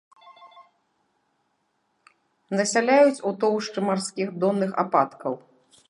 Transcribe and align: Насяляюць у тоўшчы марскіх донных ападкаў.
Насяляюць 2.57 3.23
у 3.31 3.37
тоўшчы 3.45 3.79
марскіх 3.93 4.37
донных 4.45 4.71
ападкаў. 4.87 5.33